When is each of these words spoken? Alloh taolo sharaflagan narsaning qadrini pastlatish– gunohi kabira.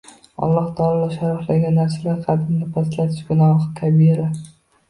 Alloh 0.45 0.69
taolo 0.79 1.09
sharaflagan 1.15 1.77
narsaning 1.81 2.25
qadrini 2.31 2.71
pastlatish– 2.79 3.23
gunohi 3.31 3.69
kabira. 3.83 4.27